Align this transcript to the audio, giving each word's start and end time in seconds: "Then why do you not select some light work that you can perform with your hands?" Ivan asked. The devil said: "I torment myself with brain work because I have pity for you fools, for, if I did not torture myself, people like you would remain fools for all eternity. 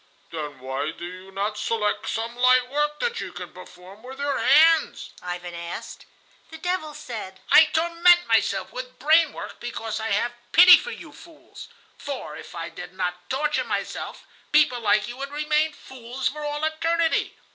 "Then 0.31 0.59
why 0.61 0.89
do 0.89 1.05
you 1.05 1.29
not 1.31 1.59
select 1.59 2.09
some 2.09 2.35
light 2.35 2.67
work 2.71 2.99
that 3.01 3.19
you 3.21 3.31
can 3.31 3.53
perform 3.53 4.01
with 4.01 4.19
your 4.19 4.39
hands?" 4.39 5.11
Ivan 5.21 5.53
asked. 5.53 6.07
The 6.49 6.57
devil 6.57 6.95
said: 6.95 7.39
"I 7.51 7.65
torment 7.65 8.25
myself 8.25 8.73
with 8.73 8.97
brain 8.97 9.31
work 9.31 9.59
because 9.59 9.99
I 9.99 10.07
have 10.09 10.33
pity 10.53 10.79
for 10.79 10.89
you 10.89 11.11
fools, 11.11 11.67
for, 11.99 12.35
if 12.35 12.55
I 12.55 12.69
did 12.69 12.93
not 12.93 13.29
torture 13.29 13.63
myself, 13.63 14.25
people 14.51 14.79
like 14.79 15.07
you 15.07 15.17
would 15.17 15.29
remain 15.31 15.71
fools 15.73 16.27
for 16.29 16.43
all 16.43 16.63
eternity. 16.63 17.37